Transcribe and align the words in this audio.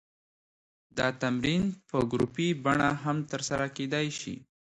دا 0.97 1.07
تمرین 1.21 1.63
په 1.89 1.97
ګروپي 2.11 2.47
بڼه 2.63 2.89
هم 3.03 3.17
ترسره 3.31 3.67
کېدی 3.77 4.07
شي. 4.19 4.35